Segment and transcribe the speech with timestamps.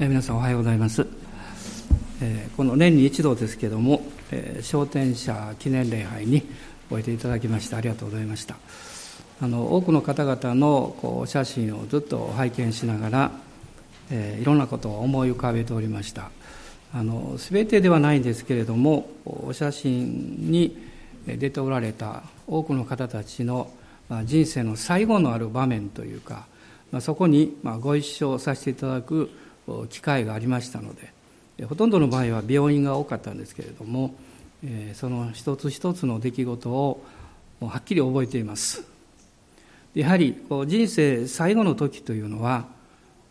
[0.00, 1.04] え、皆さんおはようございます、
[2.22, 6.46] えー、この年に一度ですけども、えー、商店者記念礼拝に
[6.88, 8.54] おいていただきましてありがとうございました。
[9.42, 13.32] あの多くの方々のこう写真をずっと拝見しながら、
[14.12, 16.30] えー、いろんなことを思い浮かべておりました。
[16.94, 20.78] あの全てではないんですけれどもお写真に
[21.26, 23.68] 出ておられた多くの方たちの
[24.24, 26.46] 人生の最後のある場面というか
[26.92, 29.28] まそこにご一緒させていただく
[29.90, 31.12] 機会がありましたので
[31.66, 34.14] ほとんどの場合は病院が多かったんですけれども
[34.94, 37.02] その一つ一つの出来事を
[37.60, 38.84] はっきり覚えています。
[39.94, 42.66] やはり人生最後の時というのは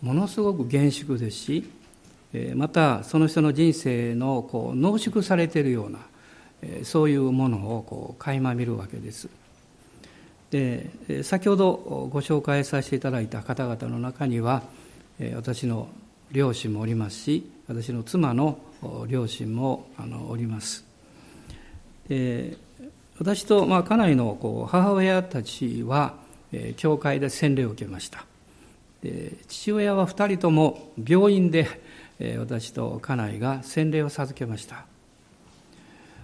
[0.01, 1.69] ものすごく厳粛ですし
[2.55, 5.99] またその人の人生のこう濃縮されているような
[6.83, 9.29] そういうものをこう垣間見るわけです。
[10.51, 14.63] で先ほどご紹介させていただいた方々の中には
[15.35, 15.87] 私の
[16.31, 18.59] 両親もおりますし私の妻の
[19.07, 20.85] 両親もあのおります。
[22.07, 22.57] で
[23.19, 26.15] 私と、まあ、家内のこう母親たちは、
[26.51, 28.25] えー、教会で洗礼を受けました
[29.01, 31.67] で父親は2人とも病院で、
[32.19, 34.85] えー、私と家内が洗礼を授けました、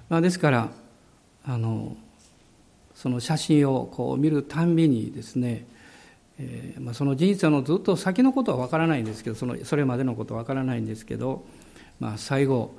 [0.09, 0.69] まあ、ですから
[1.45, 1.97] あの
[2.95, 5.65] その写真をこう見るたんびにですね
[6.39, 11.45] えーまあ、その人生のずっと先のことは分からないんですけどそのそれまでのことは分からないんですけど、
[11.99, 12.73] まあ、最後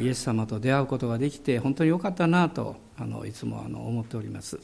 [0.00, 4.58] イエス様と出会うことができて本当によかったなとあのいつもあの思っております。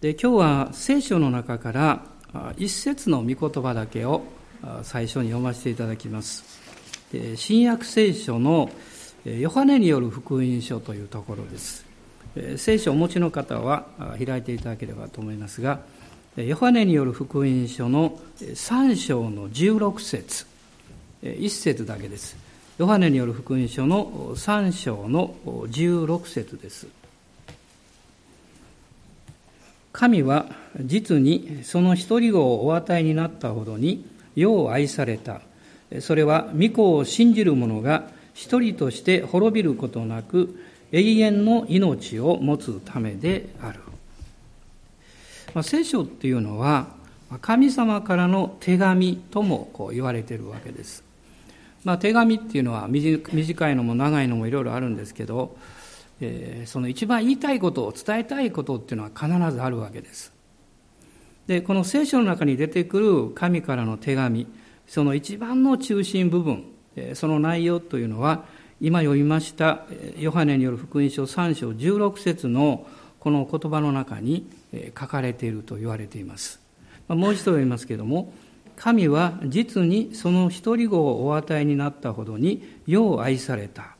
[0.00, 2.04] で今日は聖書の中から
[2.56, 4.22] 一節の御言葉だけを
[4.82, 6.44] 最初に読ませていただきます。
[7.36, 8.70] 新約聖書の
[9.24, 11.84] ヨハネによる福音書というところです。
[12.56, 13.86] 聖書をお持ちの方は
[14.24, 15.80] 開いていただければと思いますが
[16.36, 20.46] ヨハネによる福音書の3章の16節
[21.22, 22.38] 1節だけです。
[22.78, 26.86] ヨハネによる福音書の3章の16節です。
[29.92, 30.46] 神は
[30.80, 34.02] 実にその一人子をお与えになったほどに
[34.34, 35.42] よう愛された。
[36.00, 40.58] それは御子を信じる者が一人として滅びることなく
[40.92, 43.80] 永遠の命を持つためである。
[45.54, 46.88] まあ、聖書っていうのは
[47.40, 51.04] 神様からの手紙ともこう言われてるわけです。
[51.84, 55.56] まあ、手紙っていうのは短いのも長いのもいろいろあるんですけど、
[56.20, 60.32] えー、その一番言いたいことを伝えたいことっていうのは必ずあるわけです。
[61.46, 64.46] でこの聖書の中に出てくる神からの手紙
[64.86, 66.66] その一番の中心部分
[67.14, 68.44] その内容というのは
[68.80, 69.84] 今読みました
[70.18, 72.86] ヨハネによる福音書3章16節の
[73.18, 74.48] この言葉の中に
[74.98, 76.60] 書かれていると言われています。
[77.08, 78.32] もう一度言いますけれども、
[78.76, 83.96] 神は実にその一人子をお与えになったほどによう愛された。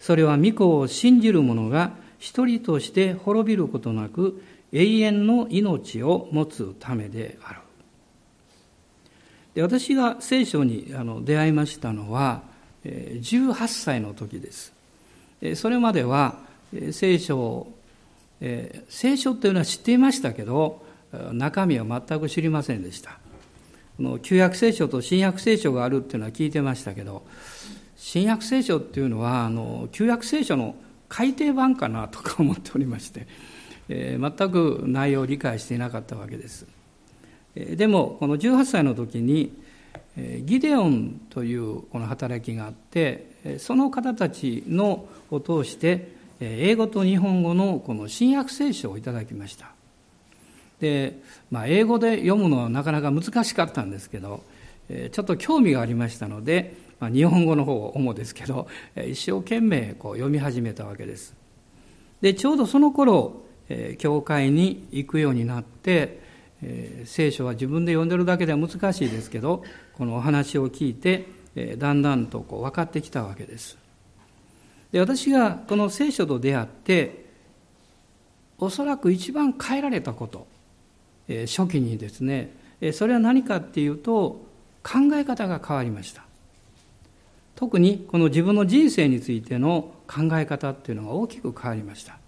[0.00, 7.60] それは御子を信じる者が一人として滅びることなく永遠の命を持つためである。
[9.54, 10.94] で私が聖書に
[11.24, 12.42] 出会いましたのは
[12.84, 14.72] 18歳の時です。
[15.56, 16.38] それまでは
[16.92, 17.71] 聖書
[18.44, 20.84] えー、聖書というのは知っていましたけど
[21.32, 23.18] 中身は全く知りませんでした。
[23.96, 27.22] この旧約聖書と新約聖書があるっていうのは聞いてましたけど
[27.96, 30.74] 新約聖書っていうのはあの旧約聖書の
[31.08, 33.28] 改訂版かなとか思っておりまして、
[33.88, 36.66] えー、全く内容を理解していなかったわけです、
[37.54, 39.52] えー、でもこの18歳の時に
[40.16, 49.72] ギデオンというこの働きがあってその方たちのを通して英語と日本語のこの新約聖書をいただきました。
[50.80, 51.20] で、
[51.50, 54.42] まあ、英語で読むのはなかなか難しかったんですけど
[55.12, 58.66] ちょっと興味がありましたので、まあ、日本語の方を主ですけど
[58.96, 61.34] 一生懸命こう読み始めたわけです。
[62.20, 63.42] でちょうどその頃
[63.98, 66.20] 教会に行くようになって
[67.04, 69.62] 聖書は自分で読んでるだけでは難しいですけど
[69.94, 71.26] このお話を聞いて
[71.76, 73.81] だんだんとこう分かってきたわけです。
[74.92, 77.24] で私がこの聖書と出会って
[78.58, 80.46] おそらく一番変えられたこと、
[81.26, 84.44] え初期にですね、えそれは何かっていうと
[84.84, 86.22] 考え方が変わりました。
[87.62, 92.18] 特にこの自分の人生についての考え方っていうのが大きく変わりました、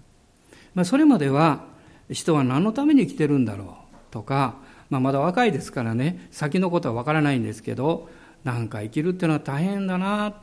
[0.74, 1.64] まあ、それまでは
[2.08, 4.54] 人は何のために生きてるんだろうとか、
[4.90, 8.08] まあ、まだ若いですからね先のことはわからないんですけど
[8.44, 10.34] なんか生きるっていうのは大変だな、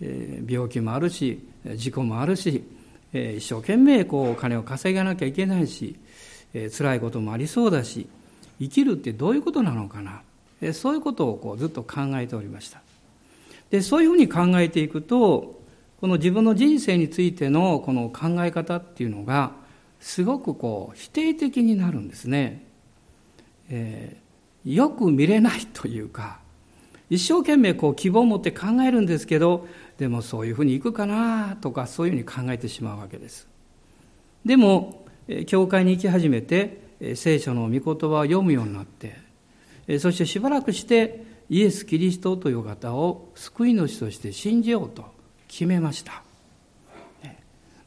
[0.00, 1.40] 病気もあるし
[1.74, 2.62] 事故もあるし、
[3.12, 5.96] 一生懸命こうお金を稼がなきゃいけないし、
[6.54, 8.06] え辛いこともありそうだし
[8.58, 12.82] 生きるってどういうことなのかな、そういうことをこうずっと考えておりました。
[13.70, 15.60] でそういうふうに考えていくと
[16.00, 19.52] この自分の人生についてのこの考え方っていうのが
[20.00, 22.64] すごくこう否定的になるんですね、
[23.68, 26.38] えー、よく見れないというか
[27.08, 29.66] 一生懸命こう希望を持って考えるんですけど
[29.98, 33.48] でもそういうふうにいくかなとかそういうふうに考えてしまうわけです。
[34.44, 35.06] でも
[35.46, 36.80] 教会に行き始めて
[37.14, 37.94] 聖書の御言葉を
[38.24, 39.18] 読むようになって
[39.98, 45.04] そしてしばらくしてイエス・キリストという方を救い主として信じようと
[45.48, 46.22] 決めました、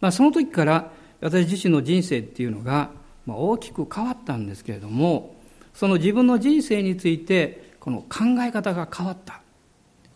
[0.01, 0.91] まあ、その時から
[1.21, 2.91] 私自身の人生っていうのが
[3.25, 5.35] 大きく変わったんですけれども
[5.73, 9.41] その自分の人生についてこの考え方が変わった。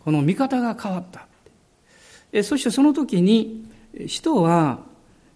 [0.04, 1.28] この見方が変わった。
[2.42, 3.66] そしてその時に
[4.08, 4.80] 人は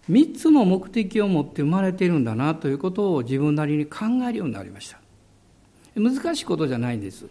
[0.08, 4.98] 三つの目的を持って生まれているんだなということを自分なりに考えるようになりました。
[5.94, 7.26] 難しいことじゃないんです。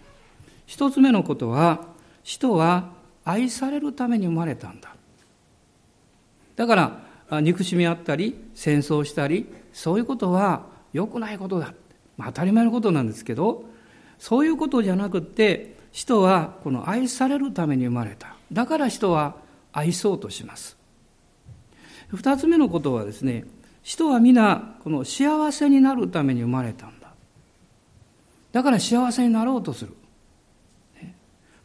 [0.66, 1.88] 一つ目のことは
[2.24, 2.92] 人は
[3.26, 4.96] 愛されるために生まれたんだ。
[6.56, 11.74] だから憎しみあったり戦争したりそういうことは良くないことだ、
[12.16, 13.66] まあ、当たり前のことなんですけど
[14.18, 18.36] そういうことじゃなくって人はこの愛されるために生まれた。
[18.52, 19.36] だから人は
[19.78, 20.76] 愛そうとします。
[22.08, 23.46] 二つ目のことはですね
[23.84, 27.12] 人は皆この幸せになるために生まれたんだ。
[28.52, 29.94] だから幸せになろうとする、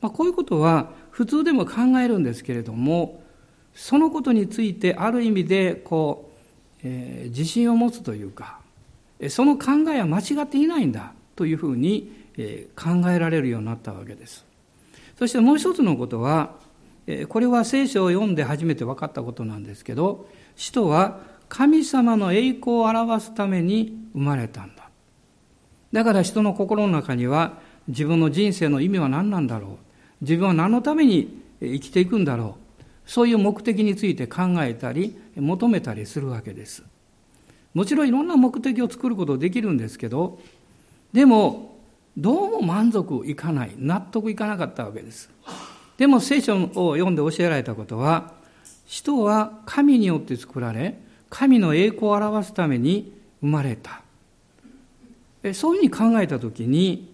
[0.03, 3.23] まあ、こういうことは普通でも考えるんですけれども
[3.73, 6.31] そのことについてある意味でこ
[6.79, 8.59] う、えー、自信を持つというか
[9.31, 12.13] その考えは間違っていないんだというふうに、
[12.77, 14.45] 考えられるようになったわけです。
[15.19, 16.57] そしてもう一つのことは
[17.29, 24.89] これは聖書を読んで初めて分かったことなんですけど使徒は神様の栄光を表すために生まれたんだ。
[25.93, 27.59] だから人の心の中には
[27.89, 29.71] 自分の人生の意味は何なんだろう。
[30.23, 32.83] 自分は何のために生きていくんだろう。
[33.05, 36.85] そういう目的について考えたり求めたりするわけです。
[37.75, 40.39] もちろんいろんな目的を作ることできるんですけど
[41.13, 41.77] でも
[42.17, 45.31] どうも満足いかない納得いかなかったわけです。
[45.97, 48.33] でも聖書を読んで教えられたことは、
[48.87, 50.99] 人は神によって作られ、
[51.31, 54.03] 神の栄光を表すために生まれた。
[55.55, 57.11] そういうふうに考えたときに、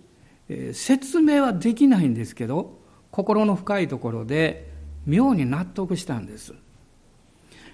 [0.72, 2.78] 説明はできないんですけど、
[3.10, 4.70] 心の深いところで
[5.06, 6.54] 妙に納得したんです。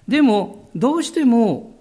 [0.07, 1.75] でも、どうしても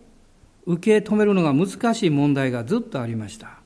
[0.65, 3.59] 受け止めるのが難しい問題がずっとありました。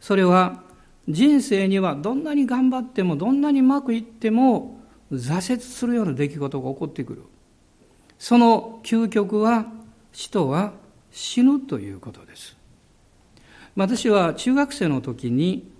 [0.00, 0.62] それは、
[1.10, 4.80] 人生にはどんなに頑張ってもどんなにうまくいっても
[5.12, 7.22] 挫折するような出来事が起こってくる。
[8.18, 9.66] その究極は、
[10.12, 10.72] 人は
[11.10, 12.56] 死ぬということです。
[13.76, 15.70] 私は中学生の時に、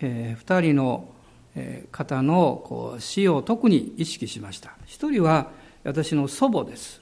[0.00, 1.08] えー、2人の
[1.92, 4.76] 方のこう死を特に意識しました。
[4.86, 5.50] 一人は
[5.84, 7.00] 私の祖母です。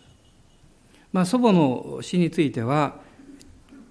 [1.12, 2.96] まあ、祖母の死については、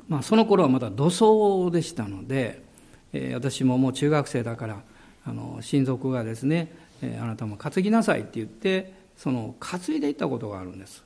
[0.08, 2.64] まあ、その頃はまだ土葬でしたので、
[3.14, 4.82] えー、私ももう中学生だから
[5.26, 11.04] あの親族がですねえあなたも担ぎなさいって言ってその担いでいったことがあるんです。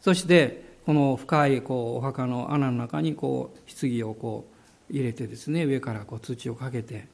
[0.00, 4.46] そしてこの深いこうお墓の穴の中にこう棺をこ
[4.90, 7.08] う入れてですね上からこう土をかけて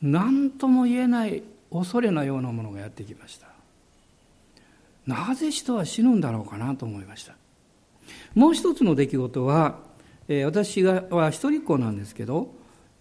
[0.00, 3.48] 何とも言えない恐れのようなものがやってきました。
[5.06, 7.34] なぜ人は死ぬんだろうかなと思いました。
[8.34, 9.78] もう一つの出来事は、
[10.28, 12.54] え私がは一人っ子なんですけど、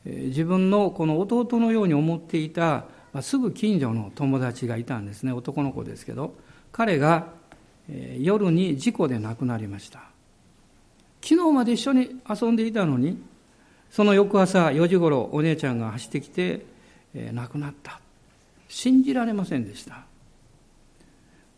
[0.06, 5.32] 自分のこの弟のように思っていたまあ、すぐ近所の友達がいたんですね。
[5.32, 6.36] 男の子ですけど。
[6.72, 7.28] 彼が、
[8.18, 10.00] 夜に事故で亡くなりました。
[11.22, 13.22] 昨日まで一緒に遊んでいたのに
[13.90, 16.66] その翌朝4時ごろお姉ちゃんが走ってきて、
[17.14, 18.00] えー、亡くなった。
[18.68, 20.06] 信じられませんでした。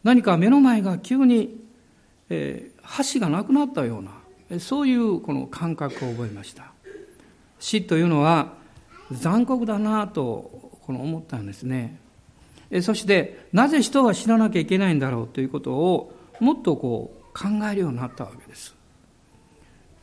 [0.03, 1.57] 何か目の前が急に、
[2.29, 6.74] えー、橋がなくなったようなそういうこの感覚を覚えました。
[7.59, 8.53] 死というのは
[9.11, 11.99] 残酷だなとこの思ったんですね。
[12.81, 18.75] そしてなぜ人は死ななきゃいけないんだろうということをもっとこう考えるようになったわけです。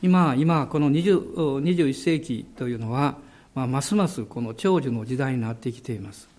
[0.01, 3.17] 今、今この20 21世紀というのは、
[3.55, 6.33] まあ、ますますこの長寿の時代になってきています。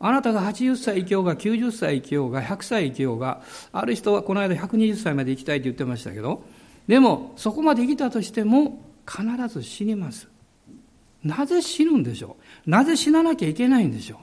[0.00, 6.44] あなたが80歳生きようが90歳生きようが100歳生きようがある人はこの間120歳まで生きたいと言ってましたけど
[6.86, 10.28] でもそこまで生きたとしても必ず死にます
[11.24, 12.70] なぜ死ぬんでしょう？
[12.70, 14.20] なぜ死ななきゃいけないんでしょ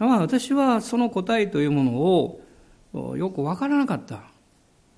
[0.00, 0.04] う？
[0.04, 4.22] まあ私はその答えというものをよくわからなかった。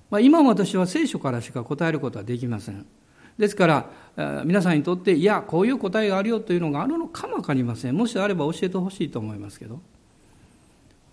[0.09, 2.85] まあ、今私は聖書からしか答えることはできません。
[3.37, 3.67] ですか
[4.17, 7.95] ら、皆さんにとって、いや、こういう答えがあるよというのがあるのかもわかりません。
[7.95, 9.79] もしあれば教えてほしいと思いますけど。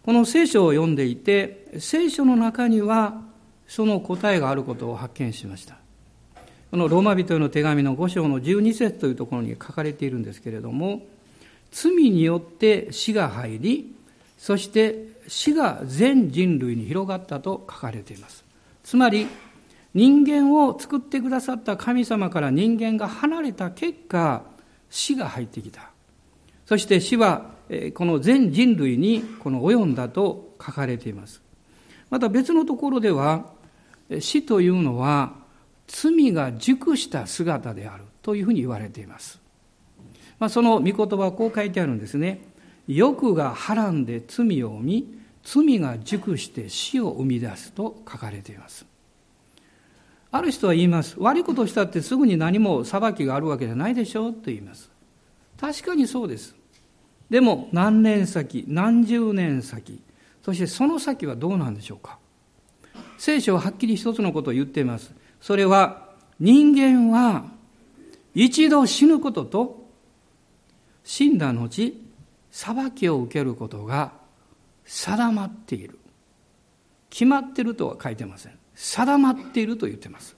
[0.02, 3.22] この聖書を読んでいて、聖書の中には
[3.68, 5.76] その答えがあることを発見しました。
[6.70, 11.02] このローマ人への手紙の5章の12節というところに書かれているんですけれども、
[11.70, 13.94] 罪によって死が入り、
[14.36, 18.44] そして死が全人類に広がったと書かれています。
[18.84, 19.26] つまり、
[19.94, 24.42] 人間を作ってくださった神様から人間が離れた結果、
[24.90, 25.90] 死が入ってきた。
[26.66, 27.50] そして死は
[27.94, 31.40] この全人類にこの及んだと書かれています。
[32.10, 33.46] また別のところでは、
[34.20, 35.32] 死というのは
[35.88, 39.40] 罪が熟した姿であるというふうに言われています。
[40.38, 42.42] まあ、その御言葉はこう書いてあるんですね。
[42.86, 48.86] 欲がはらんで罪を生み、罪が熟して死を生み出すと書かれています。
[50.30, 51.16] ある人は言います。
[51.18, 54.90] 悪いことをしたってすぐに何も裁きがあるわけじゃないでしょうと言います。
[55.58, 56.54] 確かにそうです。
[57.30, 60.02] でも何年先、何十年先、
[60.42, 62.18] そしてその先はどうなんでしょうか。
[63.18, 65.12] 聖書ははっきり一つのことを言っています。
[65.40, 66.08] それは
[66.40, 67.44] 人間は
[68.34, 69.88] 一度死ぬことと
[71.04, 71.94] 死んだ後、
[72.50, 74.12] 裁きを受けることが
[74.84, 75.98] 定まっている。
[77.10, 78.58] 決まってるとは書いてません。
[78.74, 80.36] 定まっていると言ってます。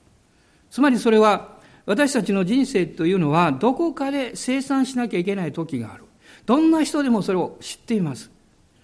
[0.71, 6.05] つまりそれは私たちの人生というのはどこかで生産しなきゃいけない時がある。
[6.47, 8.31] どんな人でもそれを知っています。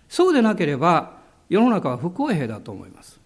[0.08, 1.18] そうでなければ
[1.48, 3.20] 世の中は不公平だと思います。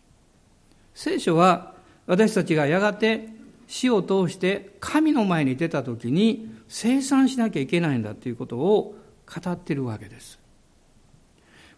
[0.95, 1.70] 聖書は
[2.11, 3.29] 私たちがやがて
[3.69, 8.97] 死を通して神の前に出た時に生産しなきゃいけないんだということを
[9.33, 10.41] 語っているわけです。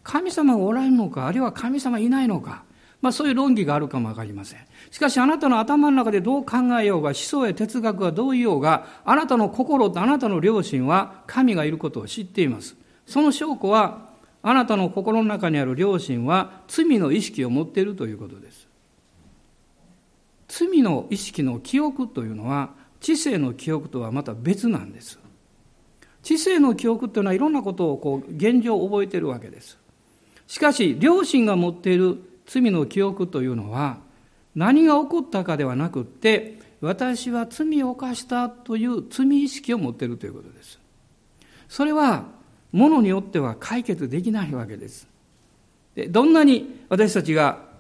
[0.03, 2.65] 神様がおられるのか、あるいは神様いないのか、
[3.03, 4.61] まあそういう論議があるかもわかりません。
[4.91, 12.75] しかしあなたの頭の中でどう考えようが、思想や哲学がどう言おうが、あなたの心とあなたの良心は神がいることを知っています。
[13.07, 14.09] その証拠は、
[14.41, 18.62] あなたの心の中にある良心は罪の意識を持っているということです。
[20.53, 25.19] 罪の意識の記憶というのは、知性の記憶とはまた別なんです。
[26.23, 29.79] 知性の記憶というのはいろんなことをこう現状を覚えているわけです。
[30.47, 33.99] しかし、良心が持っている罪の記憶というのは
[34.55, 40.79] 何が起こったかではなくって私は罪を犯したという罪意識を持っているということです
[41.69, 42.27] それは
[42.73, 45.09] ものによっては解決できないわけです
[45.95, 47.72] でどんなに私たちが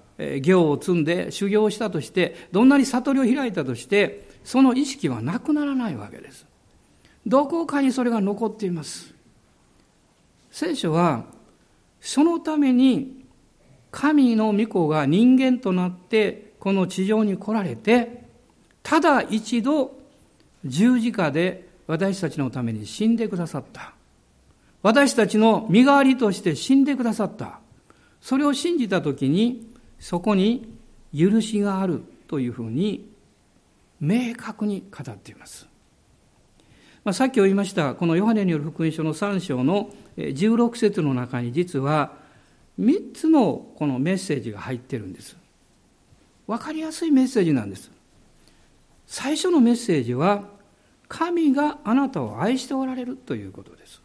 [0.42, 6.46] 行を積んで修行をしたとしてどんなに悟りを開いたとしてその意識はなくならないわけです
[7.26, 9.14] どこかにそれが残っています
[10.50, 11.24] 聖書は
[12.00, 13.22] そのために
[13.92, 18.24] 神の御子が人間となってこの地上に来られて、
[18.82, 19.96] ただ一度
[20.64, 23.94] 十字架で私たちのために死んでくださった。
[24.82, 27.60] 私たちの身代わりとして死んでくださった。
[28.20, 29.71] それを信じたときに、
[30.02, 30.68] そこに
[31.16, 33.08] 許しがあるというふうに
[34.00, 35.68] 明確に語っています。
[37.04, 42.14] まあ、さっき言いました、このヨハネによる福音書の3章の16節の中に実は
[42.80, 45.36] 3つのこのメッセージが入ってるんです。
[46.48, 47.88] 分かりやすいメッセージなんです。
[49.06, 50.48] 最初のメッセージは、
[51.06, 54.02] 神があなたを愛しておられるということです。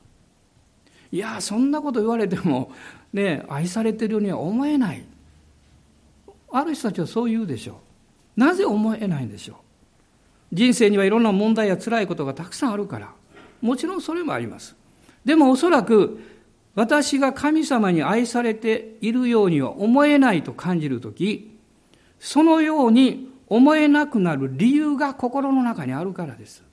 [1.12, 2.72] いや、そんなこと言われても、
[3.14, 5.04] ね、愛されてるようには思えない。
[6.52, 7.82] ある人たちはそう言うでしょ
[8.38, 8.40] う。
[8.40, 9.58] なぜ思えないんでしょう。
[10.54, 13.12] 人生にはいろんな問題や辛いことがたくさんあるから。
[13.62, 14.76] もちろんそれもあります。
[15.26, 16.20] でもおそらく
[16.76, 21.58] 私が神様に愛されているようには思えないと感じるとき、
[22.20, 26.64] そのように思えなくなる理由が心の中にあるからです。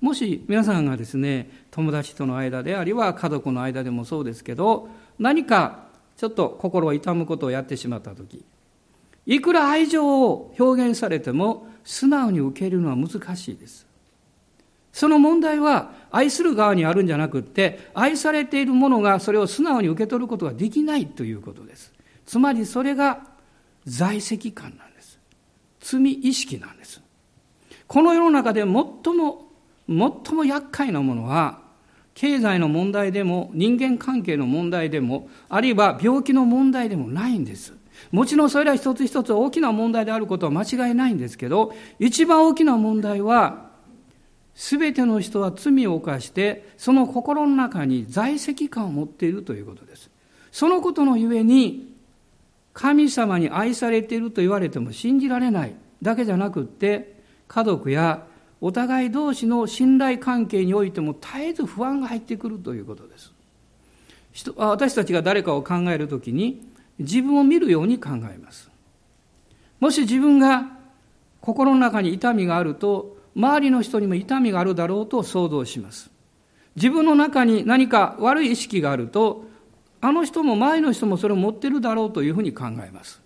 [0.00, 5.89] もし皆さんがですね、友達との間でありは家族の間でもそうですけど、何か
[6.20, 8.44] ちょっと心を痛むことをやってしまったとき、
[9.24, 13.86] いくら愛情を表現されても素直に受け入れるのは難しいです。
[14.92, 21.90] その問題は愛する側にあるんじゃなくって、愛されているものがそれを素直に受け取ることができないということです。
[22.26, 23.22] つまりそれが
[23.86, 25.18] 在籍感なんです。
[25.80, 27.00] 罪意識なんです。
[27.86, 29.48] この世の中で最も、
[29.88, 31.69] 最も厄介なものは、
[32.14, 37.74] 経済の問題でも、人間関係の問題でも、あるいは病気の問題でもないんです。
[38.10, 43.70] もちろんそれら一つ一つ大きな問題であることは間違いないんですけど、一番大きな問題は、
[44.54, 50.10] すべての人は罪を犯して、その心の中に在籍感を持っているということです。
[50.50, 51.94] そのことのゆえに、
[52.72, 58.26] 神様に愛されていると言われても信じられないだけじゃなくって、家族や
[58.60, 63.32] お互い同士の信頼関係においても絶えず不安が入ってくるということです。
[64.56, 66.62] 私たちが誰かを考えるときに
[66.98, 68.70] 自分を見るように考えます。
[69.80, 70.66] もし自分が
[71.40, 76.10] 心の中に痛みがあると、周りの人にも痛みがあるだろうと想像します。
[76.76, 79.46] 自分の中に何か悪い意識があると、
[80.02, 83.20] あの人も周りの人もそれを持ってるだろうというふうに考えます。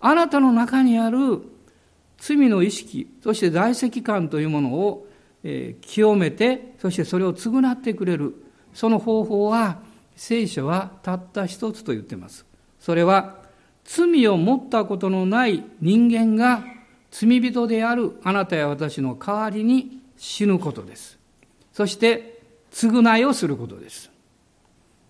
[0.00, 1.42] あなたの中にある
[2.20, 5.08] 罪の意識、そして在籍感というものを、
[5.42, 8.34] え、清めて、そしてそれを償ってくれる。
[8.74, 9.78] その方法は、
[10.14, 12.44] 聖書はたった一つと言ってます。
[12.78, 13.40] それは、
[13.84, 16.62] 罪を持ったことのない人間が
[17.10, 21.18] 罪人であるあなたや私の代わりに死ぬことです。
[21.72, 24.10] そして、償いをすることです。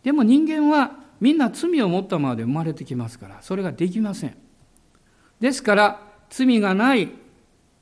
[0.02, 4.36] でも人間はみんな罪を持ったままで生まれてきますから、それができません。
[5.40, 7.10] ですから、罪がない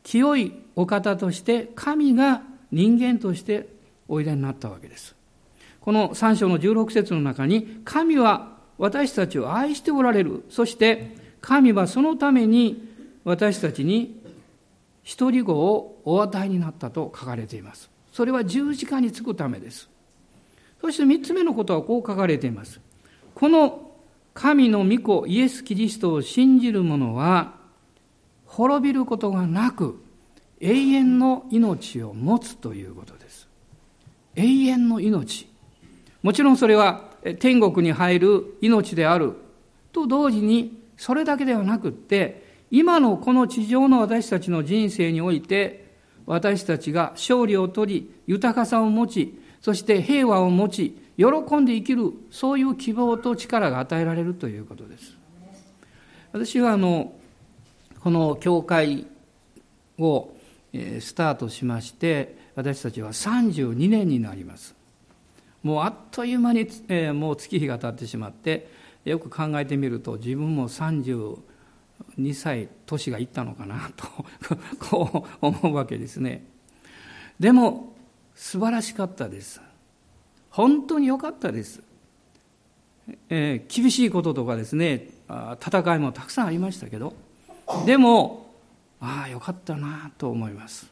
[0.02, 3.68] 清いお方として神が人間として
[4.08, 5.14] おいでになったわけです。
[5.80, 10.44] この3章の16節の中に神は私たちを愛しておられる。
[10.50, 12.88] そして神はそのために
[13.24, 14.22] 私たちに
[15.02, 17.90] 一人子をお与えになったと書かれています。
[18.12, 19.88] それは十字架につくためです。
[20.80, 22.80] そして三つ目のことはこう書かれています。
[23.34, 23.92] この
[24.34, 27.57] 神の御子イエス・キリストを信じる者は
[28.48, 30.02] 滅びることがなく
[30.60, 33.48] 永遠の命を持つということです。
[34.34, 35.48] 永遠の命。
[36.22, 37.04] もちろんそれは
[37.38, 39.34] 天国に入る命である
[39.92, 45.86] と同時にそれだけではなくって今のこの地上の私たちの人生において
[46.26, 55.16] 私たちが勝利を取り豊かさを持ちそして平和を持ち喜んで生きるそういう希望と力が与えられるということです
[56.32, 57.12] 私はあの
[58.00, 59.06] この教会
[59.98, 60.34] を
[60.72, 64.74] スタートしまして私たちは32年になります。
[65.62, 68.68] もうあっという間に、えもう月日が経ってしまって
[69.04, 71.36] よく考えてみると自分も32
[72.34, 74.06] 歳年がいったのかなと
[74.78, 76.44] こう思うわけですね。
[77.40, 77.94] でも
[78.34, 79.60] 素晴らしかったです。
[80.50, 81.82] 本当に良かったです、
[83.28, 85.08] えー、厳しいこととかですね
[85.64, 87.14] 戦いもたくさんありましたけど
[87.86, 88.46] でも
[89.00, 90.90] ああよかったなと思います。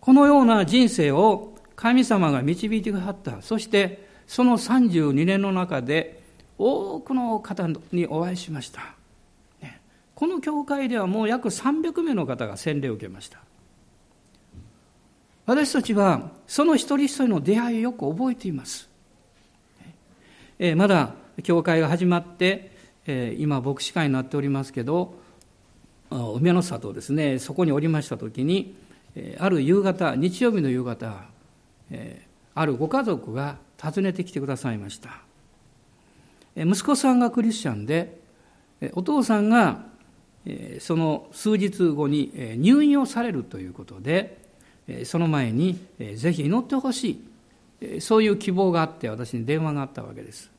[0.00, 3.42] このような人生を神様が導いてくださった。
[3.42, 6.22] そしてその32年の中で
[6.58, 8.94] 多くの方にお会いしました、
[10.14, 13.40] この教会ではもう約300名の方が洗礼を受けました。
[15.44, 18.88] 私たちはその一人一人の出会いをよく覚えています、
[20.58, 22.70] えまだ教会が始まって、
[23.06, 25.20] え今牧師会になっておりますけど
[26.34, 27.38] 梅の里ですね。
[27.38, 28.74] そこにおりました時に
[29.38, 31.24] ある夕方日曜日の夕方
[32.54, 35.22] あるご家族が訪ねてきてくださいました。
[36.56, 38.20] 息子さんがクリスチャンで
[38.92, 39.84] お父さんが
[40.80, 44.38] その数日後に入院をされるということで
[45.04, 45.78] その前に
[46.16, 47.22] ぜひ祈ってほし
[47.82, 48.00] い。
[48.00, 50.50] そういう希望があって私に電話があったわけです。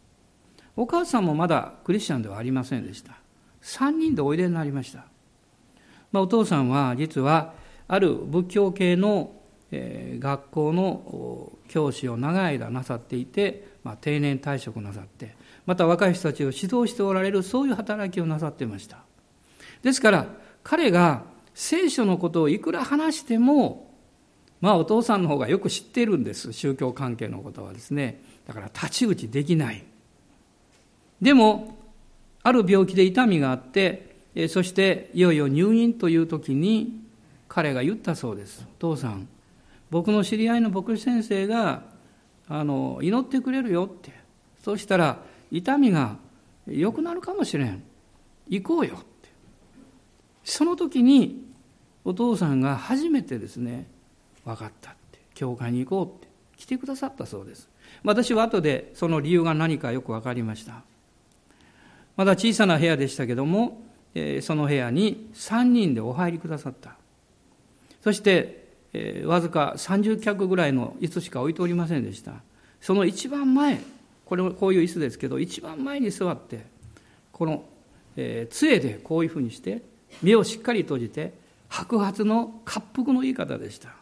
[0.75, 3.17] お母さんもまだクリスチャンではありませんでした。
[3.61, 5.05] 3人でおいでになりました。
[6.13, 7.54] まあ、お父さんは実は
[7.89, 9.34] ある仏教系の、
[9.71, 18.99] 学校の教師を長い間なさっていて、まあ、定年退職なさってまた若い人たちを指導しておられるそういう働きをなさっていました。
[19.82, 20.28] ですから
[20.63, 21.23] 彼が
[21.56, 23.91] 聖書のことをいくら話しても
[24.62, 26.54] まあお父さんの方がよく知っているんです。
[26.54, 28.21] 宗教関係のことはですね。
[28.45, 29.84] だから太刀打ちできない。
[31.19, 31.80] でも
[32.43, 34.12] ある病気で痛みがあって
[34.47, 37.01] そしていよいよ入院という時に
[37.47, 39.27] 彼が言ったそうです「お父さん
[39.91, 41.83] 僕の知り合いの牧師先生が
[42.47, 44.23] あの祈ってくれるよ」って。
[44.63, 46.17] そうしたら痛みが
[46.67, 47.83] 良くなるかもしれん。
[48.47, 49.29] 行こうよって。
[50.43, 51.45] その時に
[52.05, 53.87] お父さんが初めてですね
[54.45, 55.19] 分かったって。
[55.33, 56.31] 教会に行こうって。
[56.55, 57.67] 来てくださったそうです。
[58.03, 60.83] 私は後でその理由が何かよく分かりました。
[62.15, 63.81] まだ小さな部屋でしたけども
[64.41, 66.95] その部屋に3人でお入りくださった。
[68.04, 68.63] そして
[69.26, 72.34] わずか30脚ぐらいの椅子しか置いておりませんでした。
[72.82, 73.80] その一番前
[74.26, 76.65] これもこういう椅子ですけど一番前に座って
[77.32, 77.63] この、
[78.49, 79.82] 杖でこういうふうにして
[80.21, 81.34] 目をしっかり閉じて
[81.69, 83.95] 白髪の滑腹の言い方でした。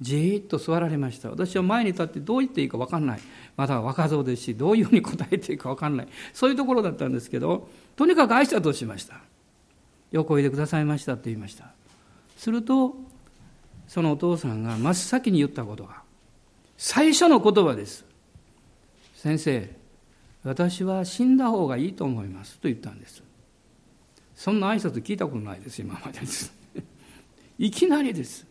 [0.00, 1.30] じーっと座られました。
[1.30, 3.20] 私は前に立ってどう言っていいか分かんない。
[3.56, 6.08] まだ若造ですしどういうふうに答えていいか分かんない。
[6.32, 9.20] そういうところだったんですけどとにかく挨拶をしました。
[10.12, 11.70] よくおいでくださいましたと言いました。
[12.36, 12.94] すると、
[13.88, 16.02] そのお父さんが真っ先に言ったことが、
[16.76, 18.04] 最初の言葉です。
[19.14, 19.70] 先生、
[20.44, 23.22] 私は死んだ方がいいと思いますと言ったんです。
[24.34, 26.52] そんな挨拶聞いたことないです、今までです。
[27.58, 28.46] いきなりです。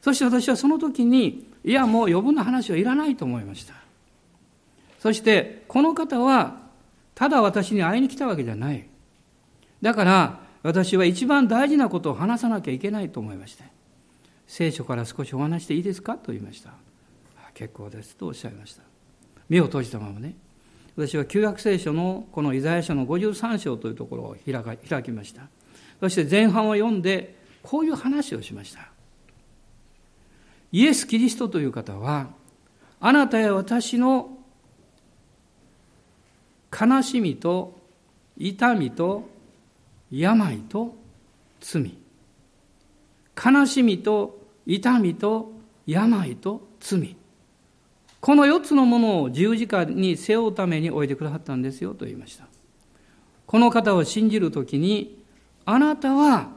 [0.00, 3.74] そして私はその時に、いや、もう余分な話はいらないと思いました。
[4.98, 6.61] そして、この方は、
[7.14, 8.88] ただ私に会いに来たわけじゃない。
[9.80, 13.64] だから、私は一番大事なことを話さなきゃいけないと思いまして、
[14.46, 16.74] 聖書から少しお話していいですかと言いました。
[17.54, 18.82] 結構ですとおっしゃいました。
[19.48, 20.34] 目を閉じたままね、
[20.96, 25.48] 私は旧約聖書のこのイザヤ書の53章というところを開開きました。
[26.00, 28.88] そして前半を読んで、こういう話をしました。
[30.70, 32.30] イエス・キリストという方は、
[33.00, 34.31] あなたや私の
[36.72, 37.78] 悲しみと
[38.36, 39.28] 痛みと
[40.10, 40.94] 病と
[41.60, 41.96] 罪。
[43.36, 45.52] 悲しみと痛みと
[45.86, 47.16] 病と罪。
[48.20, 52.46] この4つのものを十字架に背負うためにおいてくださったんですよと言いました。
[53.46, 55.22] この方を信じるときに、
[55.64, 56.50] あなたは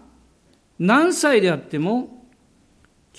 [0.79, 2.25] 何歳であっても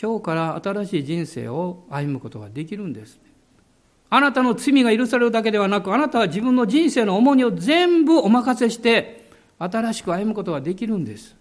[0.01, 3.19] 今日から新しい人生を歩むことができるんです。
[4.09, 11.35] あなたの罪が許されるだけではなく、あなたは自分の人生の重荷を全部お任せして、新しく歩むことができるんです。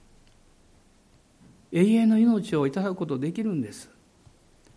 [1.72, 3.90] 永遠の命をいただくことできるんです。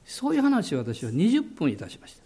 [0.05, 2.23] そういう話を私は20分いたしました。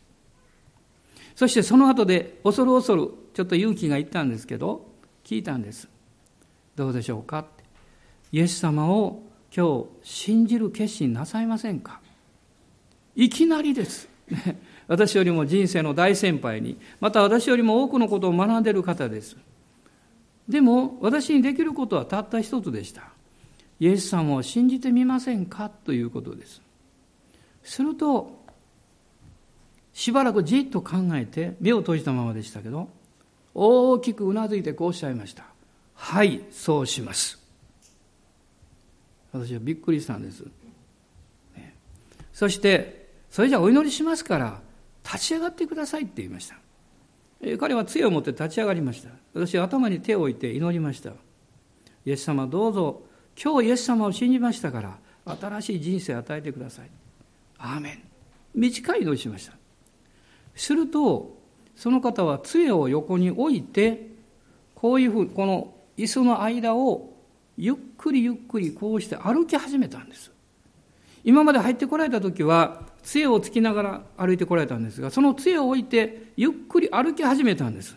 [1.37, 4.87] そしてその後で恐る恐るちょっと勇気がいったんですけど、
[5.25, 5.89] 聞いたんです。
[6.75, 7.41] どうでしょうか？
[7.41, 7.65] って
[8.33, 9.23] イエス様を
[9.55, 12.01] 今日信じる決心なさいませんか？
[13.15, 14.09] いきなりです。
[14.89, 19.37] 私よりも人生の大先輩に、また私よりも多くのことを学んでいる方です。
[20.49, 23.05] でも私にできることはたった一つでした。
[23.81, 25.69] イエス様を信じてみませんか？
[25.69, 26.61] ということです。
[27.63, 28.43] すると、
[29.93, 32.89] しばらくじっと考えて、目を閉じたままでしたけど、
[33.55, 35.45] 大きくうなずいてこうおっしゃいました。
[35.95, 37.39] はい、そうします。
[39.33, 40.45] 私はびっくりしたんです。
[42.33, 44.61] そして、それじゃあお祈りしますから、
[45.05, 46.57] 立ち上がってくださいって言いました。
[47.59, 49.11] 彼は杖を持って立ち上がりました。
[49.35, 51.11] 私は頭に手を置いて祈りました。
[52.05, 53.03] イエス様どうぞ、
[53.43, 54.99] 今日イエス様を信じましたから、
[55.41, 56.91] 新しい人生を与えてください。
[57.59, 58.03] アーメン。
[58.55, 59.55] 短い祈りしました。
[60.55, 61.39] すると、
[61.75, 64.09] その方は杖を横に置いて、
[64.75, 67.17] こういうふうに、この椅子の間を
[67.57, 70.31] ゆっくりゆっくりこうして歩き始めたんです。
[71.25, 77.97] 今まで入ってこられた時は、杖をつきながら歩いてこられたんですが、その杖を置いて、ゆっくり歩き始めたんです。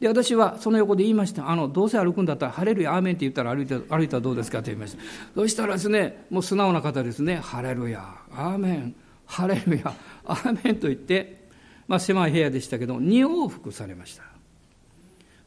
[0.00, 1.48] で、私はその横で言いました。
[1.48, 4.58] あの、どうせ歩くんだったら、晴れるやアーメンって言ったら歩いて、歩いたらどうですか？
[4.58, 5.02] って言いました。
[5.34, 7.36] そしたらですね、もう素直な方ですね。
[7.36, 8.94] 晴れるや、アーメン。
[9.24, 9.94] ハレルヤ、
[10.26, 11.48] アーメンと言って、
[11.88, 14.24] まあ、狭い部屋でしたけど、2往復されました。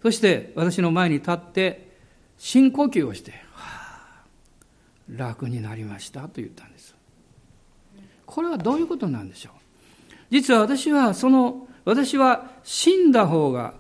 [0.02, 1.96] そして私の前に立って、
[2.38, 4.24] 深呼吸をして、はあ、
[5.10, 6.95] 楽になりましたと言ったんです。
[8.36, 9.54] これはどういうことなんでしょう？
[10.30, 13.76] 実は私はその、私は死んだ方が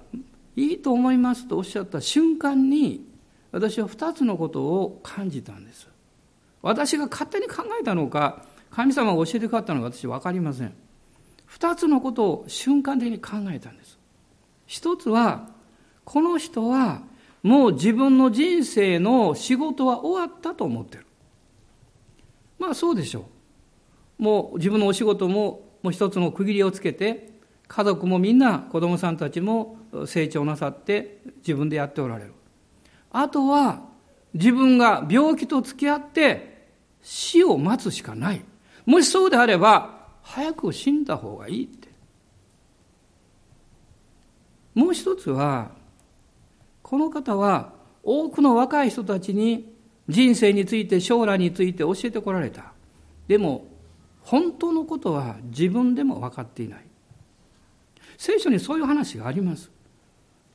[0.56, 3.06] いいと思いますとおっしゃった瞬間に、
[3.52, 5.90] 私は2つのことを感じたんです。
[6.62, 10.74] 私が勝手に考えたのか、神様が教えてくださったのが私分かりません。
[11.46, 14.00] 二つのことを瞬間的に考えたんです。
[14.68, 15.50] 一つは、
[16.06, 17.02] この人は
[17.44, 21.06] もう自分の人生の仕事は終わったと思ってる。
[22.58, 23.24] まあそうでしょう。
[24.18, 27.30] もう自分のお仕事ももう一つの区切りをつけて、
[27.68, 32.34] 家族もみんな子供さんたちも成長なさって自分でやっておられる。
[33.12, 33.82] あとは
[34.34, 36.68] 自分が病気と付き合って
[37.02, 38.44] 死を待つしかない。
[38.86, 41.88] もしそうであれば、早く死んだ方がいいって。
[44.74, 45.72] もう一つは、
[46.82, 47.74] この方は
[48.04, 49.74] 多くの若い人たちに
[50.08, 52.74] 人生について将来について教えてこられた。
[53.28, 53.66] でも、
[54.26, 56.86] 本当のことは自分でも分かっていない。
[58.18, 59.72] 聖書にそういう話があります。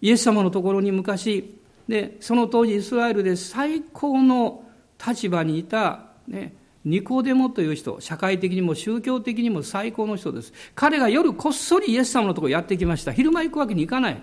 [0.00, 1.56] イエス様のところに昔、
[1.87, 4.64] でその当時イスラエルで最高の
[5.04, 6.54] 立場にいた、ね、
[6.85, 10.52] ニコデモという人、社会的にも宗教的にも最高の人です。
[10.74, 13.12] 彼が夜こっそりイエス様のところやってきました。
[13.12, 14.22] 昼間行くわけにいかない。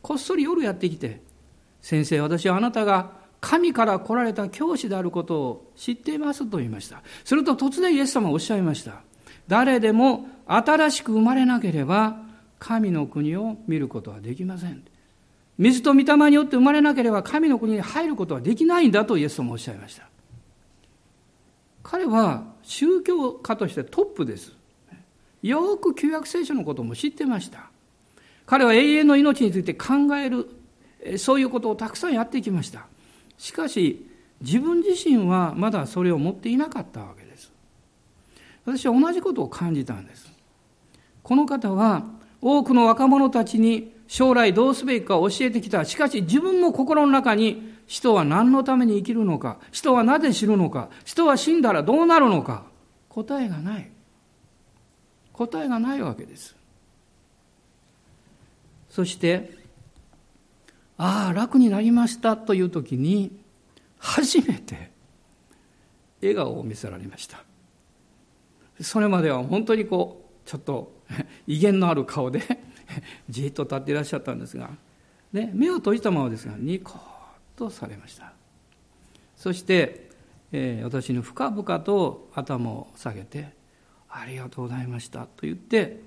[0.00, 1.20] こっそり夜やってきて、
[1.82, 7.02] 先生、私はあなたが神から来られた教師であることを知っていますと言いました。
[7.24, 9.02] すると突然イエス様はおっしゃいました。
[9.46, 12.18] 誰でも新しく生まれなければ
[12.58, 14.82] 神の国を見ることはできません。
[15.56, 20.08] 水と御霊によって生まれなければ神の国に入ることはできないんだとイエス様はおっしゃいました。
[21.82, 24.52] 彼は宗教家としてトップです。
[25.42, 27.70] よく旧約聖書のことも知ってました。
[28.46, 30.48] 彼は永遠の命について考える、
[31.18, 32.86] そういうことをたくさんやってきました。
[33.38, 34.06] しかし、
[34.40, 37.50] 自分自身はまだそれを持っていなかったわけです。
[38.64, 40.30] 私は同じことを感じたんです。
[41.22, 42.04] この方は
[42.40, 45.84] 多くの若者たちに将来どうすべきか教えてきた。
[45.84, 52.66] しかし自分も心の中に人は何のために生きるのか、人はなぜ死ぬのか、人は死んだらどうなるのか、
[53.08, 53.90] 答えがない。
[55.32, 56.54] 答えがないわけです。
[58.90, 59.57] そして、
[60.98, 63.30] ああ、楽になりましたという時に、
[63.98, 64.90] 初めて
[66.20, 67.42] 笑顔を見せられました。
[68.80, 70.92] それまでは本当にこう、ちょっと
[71.46, 72.42] 威厳のある顔で
[73.30, 74.70] じっと立っていらっしゃったんですが、
[75.32, 76.98] ね、目を閉じたままですが、ニコッ
[77.56, 78.32] とされました。
[79.36, 80.10] そして、
[80.50, 83.52] えー、私に深々と頭を下げて、
[84.08, 86.00] ありがとうございましたと言って、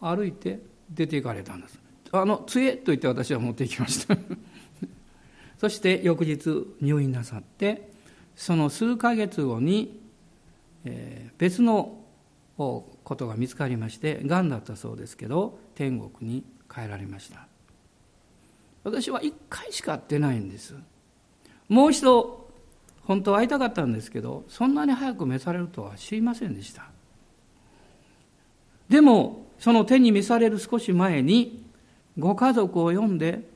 [0.00, 1.87] 歩いて出て行かれたんです。
[2.12, 4.16] あの、杖と言って私は持っていきました。
[5.58, 7.90] そして翌日入院なさって、
[8.36, 10.00] その数ヶ月後に、
[10.84, 11.98] えー、別の
[12.56, 17.46] ことが見つかりまして、がんだったそうですけど、天国に帰られました。
[18.84, 20.74] 私は一回しか会ってないんです。
[21.68, 22.48] もう一度、
[23.02, 26.90] 本当会いたかったんですけど、そんなに早く召されるとは知りませんでした。
[28.88, 31.67] でも、その手に召される少し前に、
[32.18, 33.48] ご家族を呼んで、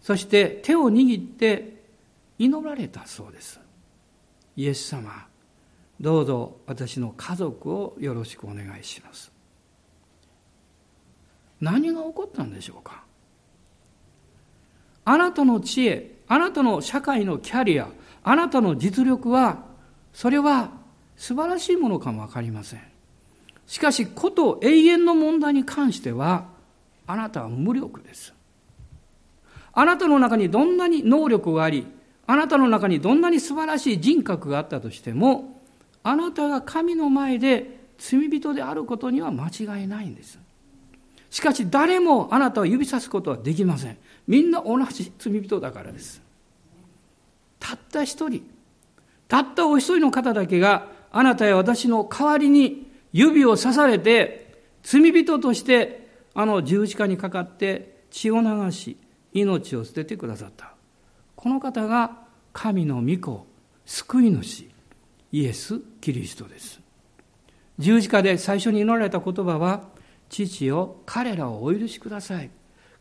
[0.00, 1.80] そして手を握って
[2.38, 3.60] 祈られたそうです。
[4.56, 5.26] イエス様、
[6.00, 9.30] どうぞ私の家族をよろしくお願いします。
[11.60, 13.04] 何が起こったんでしょうか
[15.04, 17.88] あなたの知恵、あなたの社会のキャリア、
[18.22, 19.64] あなたの実力は、
[20.12, 20.70] それは
[21.16, 22.80] 素晴らしいものかもわかりません。
[23.66, 26.46] しかし、こと永遠の問題に関しては、
[27.10, 28.32] あなたは無力です。
[29.72, 31.86] あなたの中にどんなに能力があり、
[32.26, 35.60] あなたの中にどんなに素晴らしい人格があったとしても、
[36.02, 40.38] あなたが神の前で罪人であることには間違いないんです。
[41.30, 43.96] しかし誰もあなたを指さすことはできません。
[44.26, 46.22] みんな同じ罪人だからです。
[47.58, 48.42] たった一人、
[49.28, 55.99] たったお一人の方だけがあなたや私の代わりに指を刺されて罪人として
[56.34, 58.96] あの十字架にかかって血を流し
[59.32, 60.74] 命を捨ててくださった。
[61.36, 62.18] この方が
[62.52, 63.46] 神の御子、
[63.86, 64.68] 救い主、
[65.32, 66.80] イエス・キリストです。
[67.78, 69.88] 十字架で最初に祈られた言葉は、
[70.28, 72.50] 父よ、彼らをお許しください。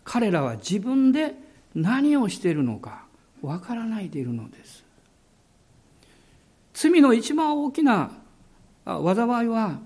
[0.04, 1.36] 彼らは自分で
[1.76, 3.06] 何をしているのか
[3.42, 4.84] わからないでいるのです。
[6.74, 8.12] 罪の一番大きな
[8.86, 9.80] 災いは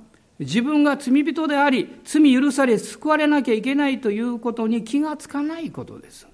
[0.44, 6.28] 自分が罪人であり罪許され救われなきゃいけないということに気がつかないことです。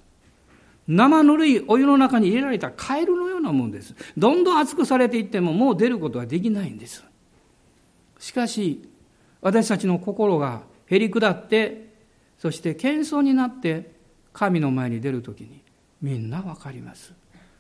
[0.88, 3.96] 生ぬるいお湯の中に入れられたカエルのようなもんです。
[4.18, 7.04] どんどん熱くされていってももう出ることはできないんです。
[8.18, 8.90] しかし
[9.42, 11.94] 私たちの心がへり下って
[12.38, 13.92] そして謙遜になって
[14.34, 15.62] 神の前に出るときに
[16.02, 17.14] みんなわかります。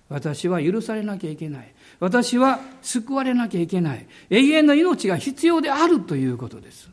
[0.09, 1.73] 私は許されなきゃいけない。
[1.99, 4.07] 私は救われなきゃいけない。
[4.29, 6.89] 永遠の命が必要であるということです。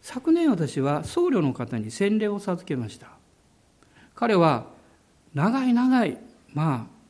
[0.00, 3.08] 昨年私は僧侶の方に洗礼を授けました。
[4.14, 4.66] 彼は
[5.34, 6.18] 長い長い、
[6.54, 7.00] まあ、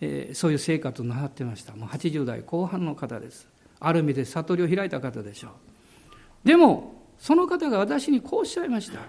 [0.00, 1.74] えー、そういう生活をなさってました。
[1.74, 3.48] もう80代後半の方です。
[3.80, 6.48] ある意味で悟りを開いた方でしょう。
[6.48, 9.00] でも、その方が私にこうおっしゃいました。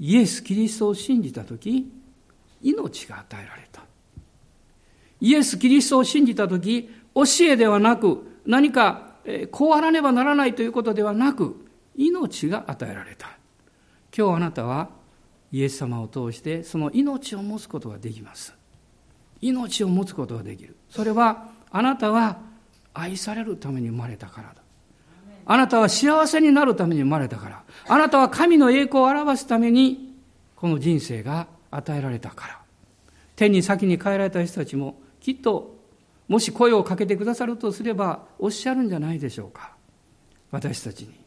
[0.00, 1.92] イエス・キリストを信じたとき、
[2.62, 3.82] 命が与えられた。
[5.20, 9.12] イエス・キリストを信じたとき、教えではなく、何か、
[9.50, 11.56] こうあらねばならないということではなく、
[11.96, 13.28] 命が与えられた。
[14.16, 14.90] 今日あなたは
[15.52, 18.54] イエス様を通してその命を持つことができます。
[19.40, 20.76] 命を持つことができる。
[20.90, 22.38] それはあなたは
[22.94, 24.54] 愛されるために生まれたからだ。
[25.44, 27.62] あなたは幸せになるために生まれたから。
[27.88, 30.14] あなたは神の栄光を表すために
[30.56, 32.58] この人生が与えられたから。
[33.34, 35.74] 天に先に帰られた人たちもきっと
[36.28, 39.72] もし声をかけてくださるとすればおっしゃるんじゃないでしょうか。
[40.52, 41.22] 私たちに。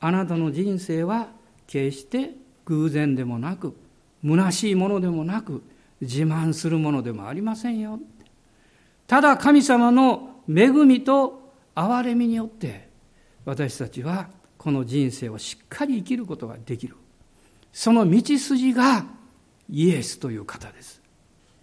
[0.00, 1.28] あなたの人生は
[1.66, 2.30] 決して
[2.64, 3.76] 偶然でもなく
[4.24, 5.62] 虚しいものでもなく
[6.00, 8.00] 自慢するものでもありませんよ
[9.06, 12.88] ただ神様の恵みと憐れみによって
[13.44, 14.28] 私たちは
[14.58, 16.96] この人生をしっかり生きることができる
[17.72, 19.04] その道筋が
[19.72, 21.00] イエスという方です。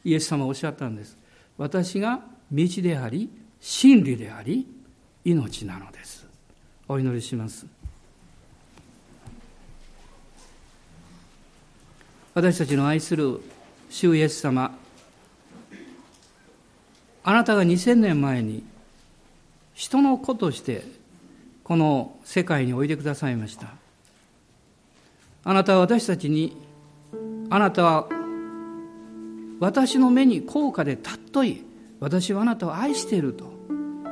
[0.04, 1.16] イエス様おっしゃったんです。
[1.58, 3.30] 私が道であり
[3.62, 4.68] 真理であり
[5.24, 6.26] 命なのです。
[6.88, 7.68] お祈りします。
[12.34, 13.42] 私たちの愛する
[13.90, 14.76] 主イエス様
[17.24, 18.64] あなたが2000年前に
[19.76, 20.84] 人の子として
[21.64, 23.68] この世界においでくださいました。
[25.44, 26.69] あなたは私たちに
[27.50, 28.08] あなたは
[29.60, 31.64] 私の目に高価で尊い
[32.00, 33.60] 私はあなたを愛していると。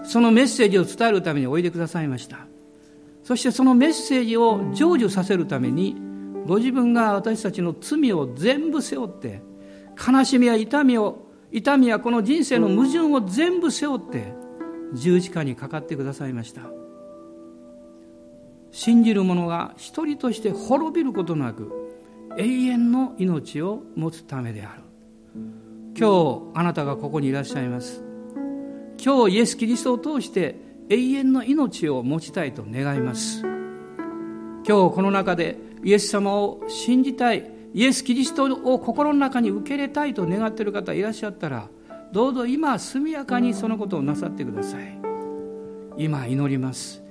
[0.04, 2.47] そのメッセージを伝えるためにおいでくださいました。
[3.23, 5.97] そしてそのメッセージを成就させるために
[6.45, 9.41] ご自分が私たちの罪を全部背負って
[9.97, 14.32] 悲しみや痛みを痛みやこの人生の矛盾を全部背負って
[14.93, 16.62] 十字架にかかってくださいました。
[18.71, 21.87] 信じる者が一人として滅びることなく
[22.38, 24.84] 永遠の命を持つためである。
[25.97, 28.04] 今日あなたがここにいらっしゃいます。
[29.04, 30.56] 今日イエス・キリストを通して
[30.89, 33.41] 永遠の命を持ちたいと願います。
[33.41, 41.69] 今日この中でイエス様を信じたいイエス・キリストを心の中に受け入れたいと願っている方いらっしゃったら
[42.12, 45.00] どうぞ今速やかにそのことをなさってください。
[45.97, 47.02] 今祈ります。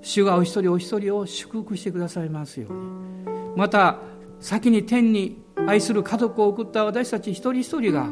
[0.00, 3.10] 主がお一人お一人を祝福してくださいますように。
[3.56, 3.98] また
[4.40, 8.10] 先に天に愛する家族を送った私たち一人一人が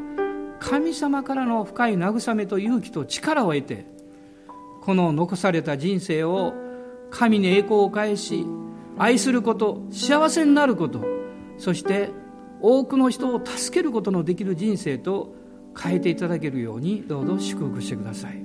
[0.61, 3.87] 神様からの深い慰めと勇気と力を得て
[4.83, 6.55] この残された人生を
[7.11, 8.45] 神に栄光を返し
[8.99, 11.05] 愛すること幸せになること
[11.57, 12.11] そして
[12.61, 15.35] 多くの人を助けることのできる人生と
[15.81, 18.43] 変えていただけるようにどうぞ祝福してください。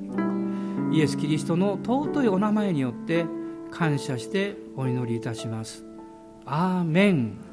[0.91, 3.25] イエス・キリストの尊いお名前によって
[3.71, 5.83] 感謝してお祈りいたします。
[6.45, 7.52] アーメン。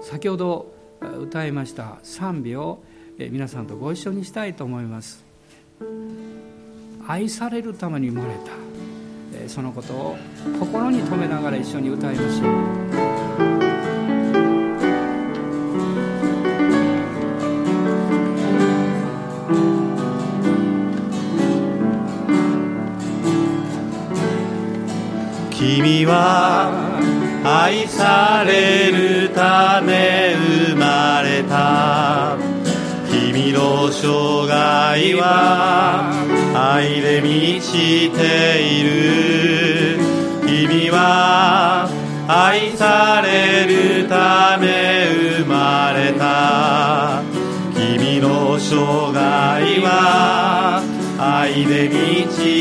[0.00, 0.72] 先ほど
[1.20, 2.82] 歌いました賛美を
[3.18, 5.24] 皆さんとご一緒にしたいと思います。
[7.06, 10.16] 愛されるために生まれたそのことを
[10.58, 12.88] 心に留めながら一緒に歌いましょう。
[25.52, 26.77] 君は
[27.68, 30.34] 愛されるため
[30.70, 32.38] 生まれた。
[33.10, 36.08] 君の生涯は
[36.72, 39.98] 愛で満ちている。
[40.46, 41.90] 君は
[42.26, 45.04] 愛されるため
[45.36, 47.22] 生まれた。
[47.74, 48.76] 君の生
[49.12, 50.80] 涯は
[51.18, 52.57] 愛で満ちている。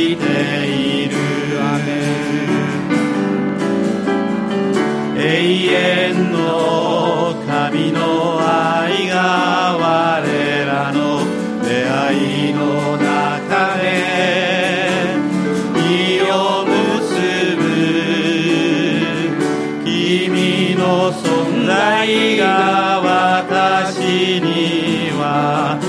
[21.68, 25.87] 在が私には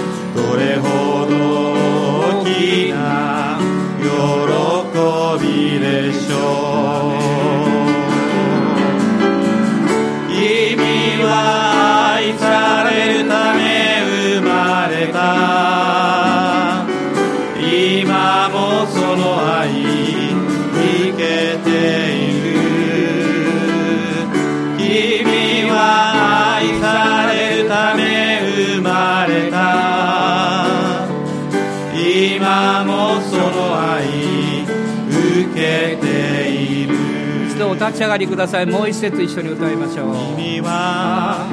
[37.89, 38.67] 立ち上がりください。
[38.67, 40.15] もう一節一緒に歌いましょう。
[40.37, 41.47] 君は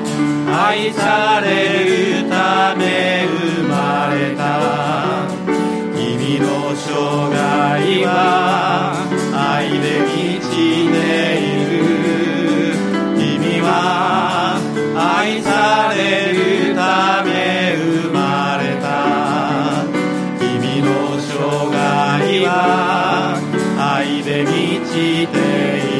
[0.67, 1.85] 愛され
[2.23, 4.59] るため生まれた
[5.95, 6.91] 君の生
[7.31, 8.95] 涯は
[9.33, 12.75] 愛で満ちている
[13.17, 14.59] 君は
[14.93, 17.29] 愛されるため
[17.77, 18.85] 生まれた
[20.37, 21.31] 君の生
[21.71, 23.39] 涯は
[23.97, 24.51] 愛で満
[24.85, 25.37] ちて
[25.79, 25.94] いる。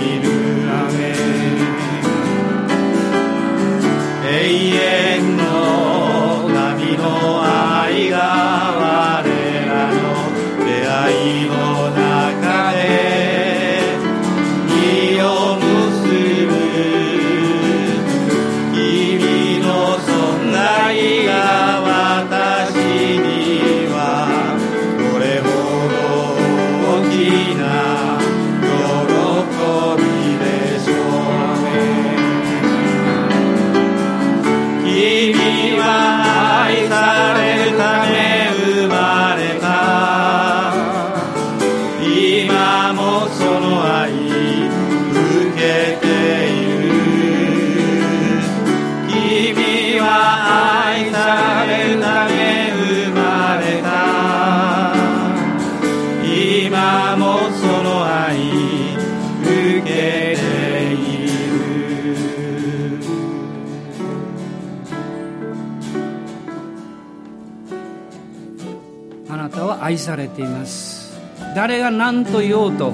[69.46, 71.16] なたは愛されています。
[71.56, 72.93] 誰が何と言おうと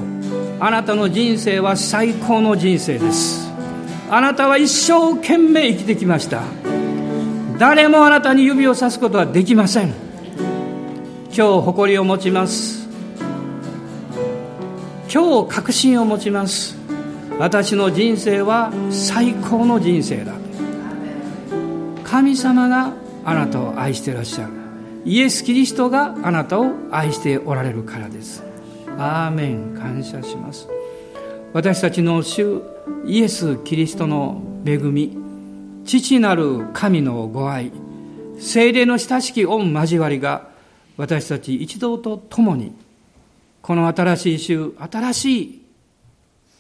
[0.60, 3.49] あなたの人生は最高の人生です。
[4.10, 6.43] あなたは一生懸命生きてきました。
[7.58, 9.93] 誰もあなたに指をさすことはできません。
[11.34, 12.86] 今日誇りを持ちます。
[15.14, 16.78] 今日確信を持ちます。
[17.39, 20.34] 私の人生は最高の人生だ。
[22.04, 22.91] 神様が
[23.24, 24.61] あなたを愛していらっしゃる。
[25.06, 28.43] イエス・キリストがあなたを愛しておられるからです。
[28.97, 29.76] アーメン。
[29.76, 30.68] 感謝します。
[31.54, 32.62] 私たちの主
[33.06, 35.18] イエス・キリストの恵み
[35.84, 37.74] 父なる神のご愛
[38.39, 40.49] 精霊の親しき御交わりが
[40.95, 42.74] 私たち一同と共に
[43.62, 45.66] この新しい週新しい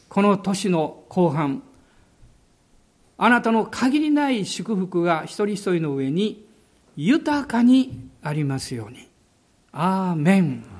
[0.09, 1.63] この年の後半
[3.17, 6.45] あなたの限りない祝福が一人一人の上に
[6.97, 9.09] 豊かにありますように。
[9.71, 10.70] アーメン。